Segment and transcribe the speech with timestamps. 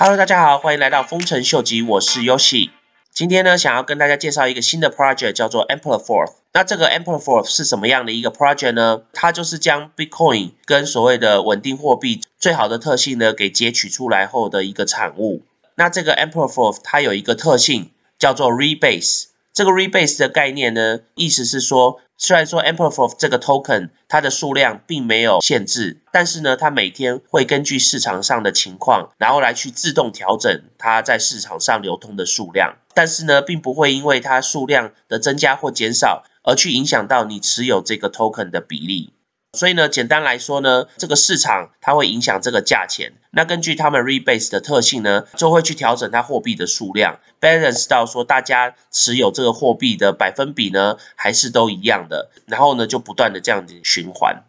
[0.00, 2.70] Hello，大家好，欢迎来到丰臣秀吉，我是 Yoshi。
[3.12, 6.34] 今天呢，想要跟大家介绍一个新的 project，叫做 Amplify。
[6.52, 9.02] 那这个 Amplify 是什么样的一个 project 呢？
[9.12, 15.42] 它就是将 Bitcoin 跟所谓的稳定货币最好的特性呢，给截取出来后的一个产物。
[15.74, 17.90] 那这个 Amplify 它有一个特性
[18.20, 19.24] 叫做 Rebase。
[19.52, 22.00] 这个 Rebase 的概念呢，意思是说。
[22.20, 32.74] 虽然说 Amplify 这个 token 它的数量并没有限制，但是呢，它每天会根据市场上的情况，然后来去自动调整它在市场上流通的数量。
[32.92, 39.12] 但是呢，并不会因为它数量的增加或减少而去影响到你持有这个 token 的比例。
[39.54, 43.14] 所以呢，简单来说呢，这个市场它会影响这个价钱。
[43.30, 52.30] 那根据他们 rebase 的特性呢，就会去调整它货币的数量，balance 到说大家持有这个货币的百分比呢，还是都一样的。
[52.46, 54.44] 然后呢，就不断的这样子循环。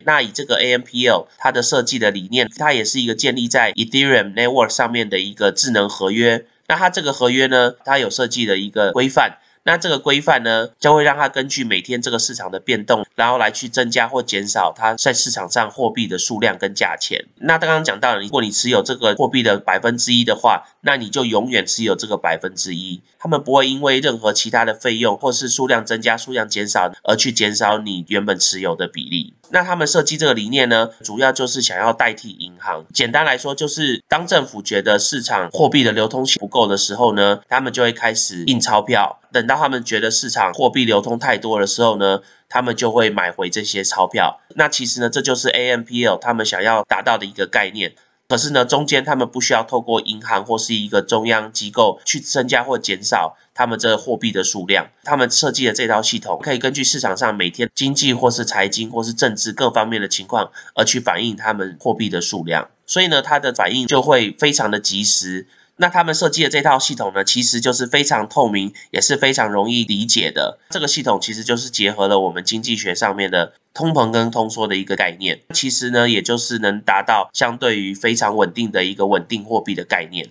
[0.00, 6.44] 那以这个 AMPL 它的设计的理念，它也是一个建立在 Ethereum network 上面的一个智能合约。
[6.66, 9.38] 那它这个合约呢，它有设计的一个规范。
[9.64, 17.26] 那这个规范呢，将会让它根据每天这个市场的变动，然后来去增加或减少它在市场上货币的数量跟价钱。
[17.36, 29.34] 那刚刚讲到了，如果你持有这个货币的百分之一的话，那你就永远持有这个百分之一，他们不会因为任何其他的费用或是数量增加、数量减少而去减少你原本持有的比例。
[29.50, 32.47] 那他们设计这个理念呢，主要就是想要代替银
[32.92, 39.20] 简单来说，就是当政府觉得市场货币的流通性不够的时候呢，他们就会开始印钞票。
[39.30, 44.40] 等到他们觉得市场货币流通太多的时候呢，他们就会买回这些钞票。
[44.56, 47.92] 那其实呢，这就是 AMPL 他们想要达到的一个概念。
[48.28, 54.86] 可是呢，中间他们不需要透过银行或是一个中央机构去增加或减少他们这货币的数量。
[55.02, 62.68] 他们设计的这套系统可以根据市场上每天经济或是财经或是政治各方面的情况而去反映他们货币的数量。
[62.84, 65.46] 所以呢，它的反应就会非常的及时。
[65.78, 70.58] 那他们设计的这套系统呢，其实就是非常透明，也是非常容易理解的。
[70.70, 80.28] 这个系统其实就是结合了我们经济学上面的通膨跟通缩的一个概念，其实呢，也就是能达到相对于非常稳定的一个稳定货币的概念。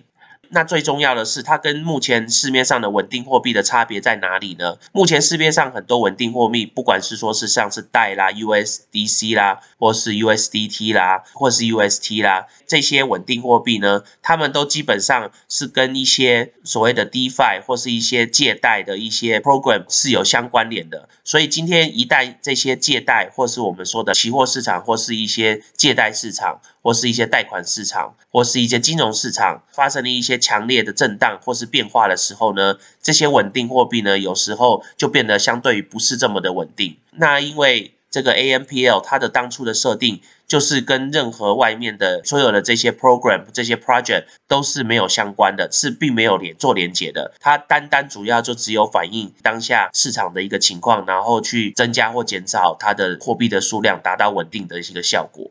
[0.50, 4.76] 那最重要的是，它跟目前市面上的稳定货币的差别在哪里呢？
[4.92, 21.08] 目前市面上很多稳定货币，不管是说是像是代啦、USDC 啦，或是 USDT 啦，或是 UST 啦，这些稳定货币呢，他们都基本上是跟一些所谓的 DeFi 或是一些借贷的一些 program 是有相关联的。
[21.24, 36.96] 所以今天一旦这些借贷，或是我们说的期货市场，或是一些借贷市场，或是一些贷款市场，或是一些金融市场发生了一些强烈的震荡或是变化的时候呢，这些稳定货币呢，有时候就变得相对于不是这么的稳定。
[37.10, 47.34] 那因为这个 AMPL 它的当初的设定就是跟任何外面的所有的这些 program 这些 project 都是没有相关的，是并没有连做连接的。
[47.38, 55.50] 它单单主要就只有反映当下市场的一个情况，然后去增加或减少它的货币的数量，达到稳定的一个效果。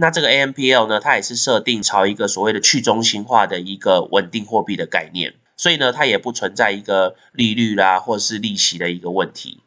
[0.00, 9.60] 那这个 AMPL 呢，它也是设定朝一个所谓的去中心化的一个稳定货币的概念，所以呢，它也不存在一个利率啦或是利息的一个问题。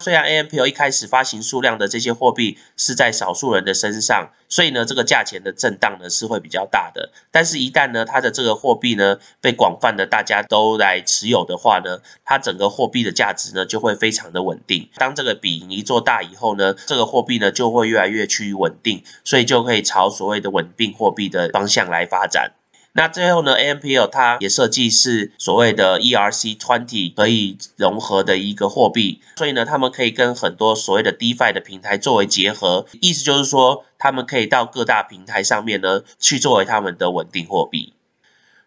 [0.00, 7.10] 虽然 AMPL 一开始发行数量的这些货币是在少数人的身上，所以呢，这个价钱的震荡呢是会比较大的。
[7.32, 14.88] 但是，一旦呢它的这个货币呢被广泛的大家都来持有的话呢，它整个货币的价值呢就会非常的稳定。
[14.94, 22.52] 当这个比一做大以后呢，这个货币呢就会越来越趋于稳定，所以就可以朝所谓的稳定货币的方向来发展。
[22.98, 37.92] 那最后呢，AMPL 它也设计是所谓的 ERC20 可以融合的一个货币，所以呢，他们可以跟很多所谓的 DeFi 的平台作为结合，意思就是说，他们可以到各大平台上面呢去作为他们的稳定货币。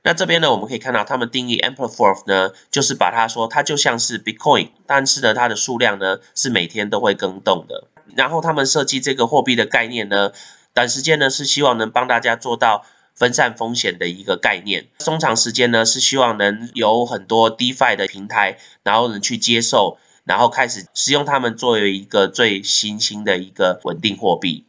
[0.04, 7.84] 那这边呢，我们可以看到他们定义 Amplify 呢，就是把它说它就像是 Bitcoin，但是呢，它的数量呢是每天都会更动的。
[8.16, 10.32] 然后他们设计这个货币的概念呢，
[10.74, 12.86] 短时间呢是希望能帮大家做到。
[13.22, 24.66] 分散风险的一个概念，中长时间呢是希望能有很多 DeFi 的平台，然后能去接受，然后开始使用它们作为一个最新兴的一个稳定货币。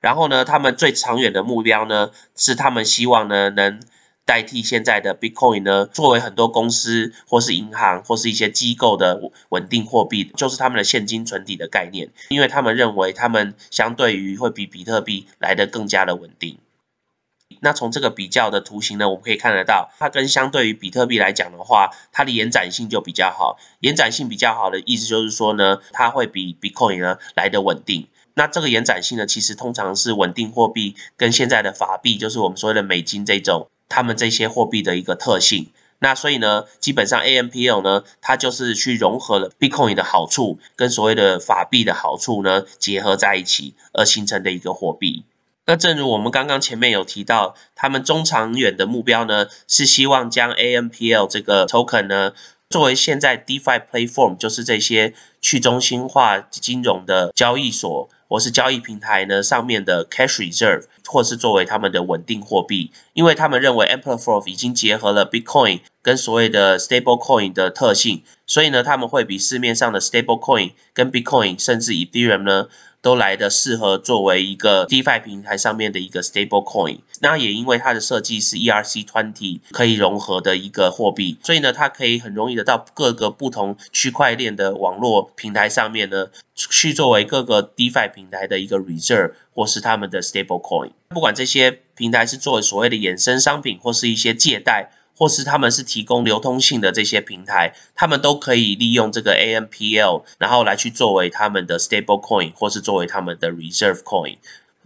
[0.00, 3.80] 然后呢，他们最长远的目标呢是他们希望呢能
[4.24, 16.58] 代替现在的 Bitcoin 呢，作为很多公司或是银行或是一些机构的稳定货币，就是他们的现金存底的概念，因为他们认为他们相对于会比比特币来的更加的稳定。
[17.64, 23.56] 那从这个比较的图形呢，我们可以看得到，它跟相对于比特币来讲的话，它的延展性就比较好。
[23.80, 28.08] 延展性比较好的意思就是说呢，它会比 Bitcoin 呢来的稳定。
[28.34, 35.68] 那这个延展性呢，其实通常是稳定货币跟现在的法币，就是我们所谓的美金这种他们这些货币的一个特性。
[36.00, 45.24] 那所以呢，基本上 AMPL 呢，它就是去融合了 Bitcoin 的好处跟所谓的法币的好处呢结合在一起而形成的一个货币。
[45.66, 52.32] 那正如我们刚刚前面有提到，他们中长远的目标呢是希望将 AMPL 这个 token 呢
[52.70, 58.08] 作为现在 DeFi platform，就是这些去中心化金融的交易所。
[58.32, 72.44] 或是交易平台呢上面的 cash reserve，或是作为他们的稳定货币，因为他们认为 Amplify 已经结合了 Bitcoin 跟所谓的 stable coin 的特性，所以呢他们会比市面上的 stable coin 跟 Bitcoin 甚至 Ethereum
[72.44, 72.68] 呢。
[73.02, 90.92] 都来的适合作为一个 DeFi 平台上面的一个 stable coin，那也因为它的设计是 ERC20 可以融合的一个货币，所以呢，它可以很容易的到各个不同区块链的网络平台上面呢，去作为各个 DeFi 平台的一个 reserve 或是他们的 stable coin。
[91.08, 94.92] 不管这些平台是作为所谓的衍生商品或是一些借贷。
[95.22, 104.38] 或是他们是提供流通性的这些平台，他们都可以利用这个 AMPL，然后来去作为他们的 stable coin，或是作为他们的 reserve coin，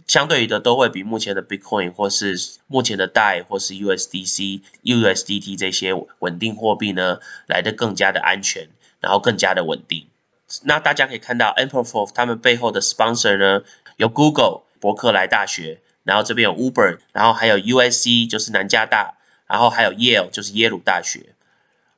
[0.05, 7.17] 相对于的都会比目前的 Bitcoin 或是目前的 DAI 或是 USDC、USDT 这些稳定货币呢
[7.47, 8.67] 来的更加的安全，
[8.99, 10.05] 然后更加的稳定。
[10.65, 13.63] 那大家可以看到 a m p l f o r 他们背后的 sponsor 呢
[13.95, 19.16] 有 Google、伯克莱大学，然后这边有 Uber，然后还有 USC 就是南加大。
[19.47, 21.35] 然后还有 Yale，就是耶鲁大学。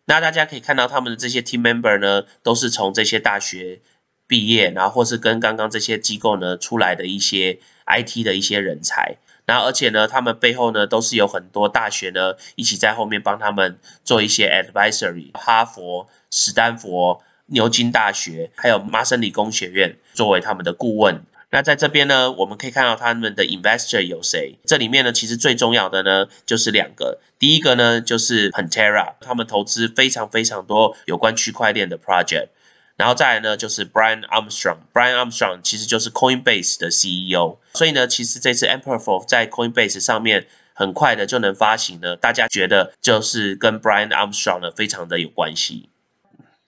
[0.06, 3.82] 那大家可以看到他们的这些 team member 呢，都是从这些大学
[4.26, 9.18] 毕业，然后或是跟刚刚这些机构呢出来的一些 IT 的一些人才。
[9.46, 15.32] 那而且呢，他们背后呢都是有很多大学呢一起在后面帮他们做一些 advisory。
[15.34, 21.24] 哈佛、史丹佛、牛津大学，还有麻省理工学院作为他们的顾问。
[21.52, 24.60] 那在这边呢，我们可以看到他们的 investor 有谁？
[24.66, 27.20] 这里面呢，其实最重要的呢，就是两个。
[27.40, 32.50] 第一个呢，就是 Pantera，他们投资非常非常多有关区块链的 project。
[32.98, 37.58] 然后再来呢，就是 Brian Armstrong，Brian Armstrong 其实就是 Coinbase 的 CEO。
[37.74, 45.89] 所以呢，其实这次 Amplify 在 Coinbase 上面很快的就能发行呢，大家觉得就是跟 Brian Armstrong 呢非常的有关系。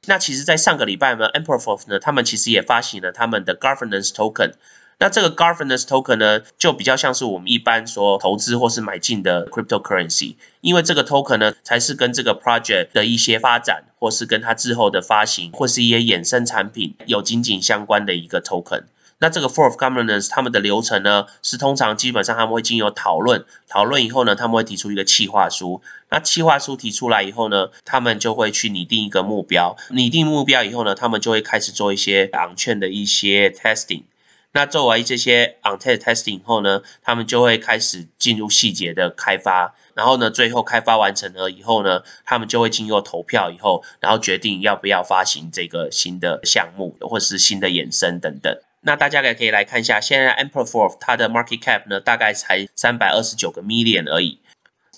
[0.07, 4.53] 那其实，在上个礼拜呢 e m p e r f o r 呢，他们其实也发行了他们的 Governance Token。
[4.97, 18.83] 那这个 Governance Token 呢，就比较像是我们一般说投资或是买进的 Cryptocurrency，因为这个 Token 呢，才是跟这个 Project 的一些发展，或是跟它之后的发行，或是一些衍生产品有紧紧相关的一个 Token。
[19.21, 25.79] 那这个 Fourth Governance 他们的流程呢，是通常基本上他们会经由讨论，讨论以后呢，他们会提出一个企划书。
[26.09, 29.77] 那企划书提出来以后呢，他们就会去拟定一个目标。
[29.91, 34.03] 拟定目标以后呢，他们就会开始做一些 on chain 的一些 testing。
[34.53, 39.75] 那做完这些 on chain testing 后呢，他们就会开始进入细节的开发。
[39.93, 48.57] 然后呢，最后开发完成了以后呢，他们就会经过投票以后，然后决定要不要发行这个新的项目，或者是新的衍生等等。
[48.81, 54.39] 那大家也可以来看一下，现在 a m p l e f o r 它的 market cap 呢，大概才三百二十九个 million 而已。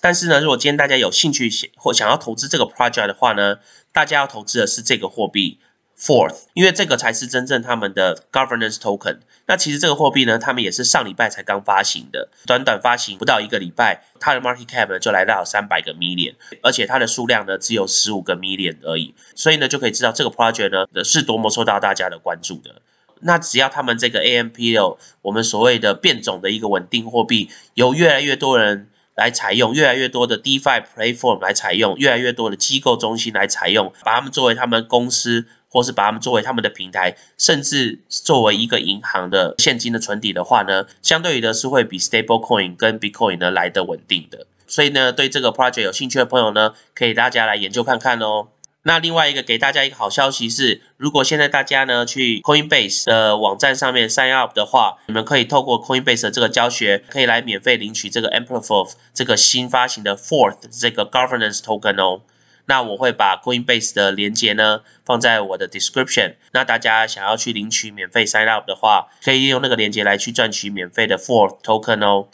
[0.01, 3.57] 但是呢，如果今天大家有兴趣或想要投资这个 project 的话呢，
[3.91, 5.59] 大家要投资的是这个货币
[5.97, 9.19] Fourth，因为这个才是真正他们的 governance token。
[9.45, 19.13] 那其实这个货币呢，他们也是上礼拜才刚发行的，短短发行不到一个礼拜，它的 market cap 呢就来到三百个 million，而且它的数量呢只有十五个 million 而已。
[19.35, 22.81] 所以呢，就可以知道这个 project 呢是多么受到大家的关注的。
[23.23, 44.47] 那只要他们这个 AMPL，我们所谓的变种的一个稳定货币，有越来越多人来采用，越来越多的 DeFi platform 来采用，越来越多的机构中心来采用，把他们作为他们公司，或是把他们作为他们的平台，甚至作为一个银行的现金的存底的话呢，相对于的是会比 Stablecoin 跟 Bitcoin 呢来的稳定的。
[44.65, 48.47] 所以呢，对这个 project 有兴趣的朋友呢，可以大家来研究看看哦。
[48.85, 62.23] 那另外一个给大家一个好消息是，如果现在大家呢去 Coinbase 的网站上面 sign up 的话，你们可以透过 Coinbase 的这个教学，可以来免费领取这个 Amplify 这个新发行的 Fourth 这个 Governance Token 哦。
[62.65, 66.35] 那我会把 Coinbase 的链接呢放在我的 description。
[66.51, 72.27] 那大家想要去领取免费 sign up 的话，可以利用那个链接来去赚取免费的 Fourth Token 哦。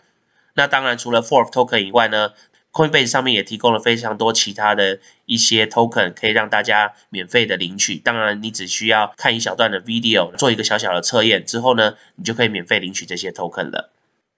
[0.56, 2.32] 那当然除了 Fourth Token 以外呢。
[2.72, 7.96] Coinbase 上面也提供了非常多其他的一些 token，可以让大家免费的领取。
[7.96, 13.92] 当然，你只需要看一小段的 video，做一个小小的测验之后呢，你就可以免费领取这些 token 了。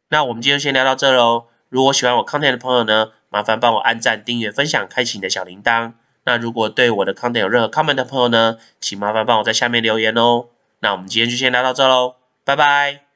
[0.09, 1.45] 那我们今天就先聊到这喽。
[1.69, 5.93] 如果喜欢我 content 的朋友呢，麻烦帮我按赞、订阅、分享、开启你的小铃铛。
[6.23, 10.47] 那如果对我的 content 有任何 comment 的朋友呢，请麻烦帮我在下面留言哦。
[10.79, 13.10] 那我们今天就先聊到这喽，拜拜。